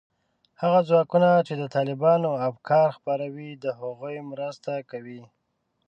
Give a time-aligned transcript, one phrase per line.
[0.61, 5.21] هغه ځواکونو چې د طالبانو افکار خپروي، د هغوی مرسته کوي